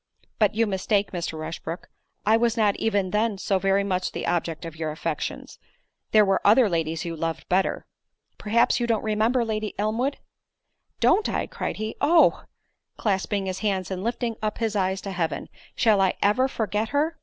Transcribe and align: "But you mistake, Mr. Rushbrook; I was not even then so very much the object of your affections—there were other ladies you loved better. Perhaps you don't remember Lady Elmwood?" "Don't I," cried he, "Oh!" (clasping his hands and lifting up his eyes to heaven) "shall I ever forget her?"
"But 0.39 0.55
you 0.55 0.65
mistake, 0.65 1.11
Mr. 1.11 1.37
Rushbrook; 1.37 1.87
I 2.25 2.35
was 2.35 2.57
not 2.57 2.75
even 2.77 3.11
then 3.11 3.37
so 3.37 3.59
very 3.59 3.83
much 3.83 4.13
the 4.13 4.25
object 4.25 4.65
of 4.65 4.75
your 4.75 4.89
affections—there 4.89 6.25
were 6.25 6.41
other 6.43 6.67
ladies 6.67 7.05
you 7.05 7.15
loved 7.15 7.47
better. 7.49 7.85
Perhaps 8.39 8.79
you 8.79 8.87
don't 8.87 9.03
remember 9.03 9.45
Lady 9.45 9.75
Elmwood?" 9.77 10.17
"Don't 10.99 11.29
I," 11.29 11.45
cried 11.45 11.77
he, 11.77 11.97
"Oh!" 12.01 12.45
(clasping 12.97 13.45
his 13.45 13.59
hands 13.59 13.91
and 13.91 14.03
lifting 14.03 14.37
up 14.41 14.57
his 14.57 14.75
eyes 14.75 15.01
to 15.01 15.11
heaven) 15.11 15.49
"shall 15.75 16.01
I 16.01 16.15
ever 16.23 16.47
forget 16.47 16.89
her?" 16.89 17.19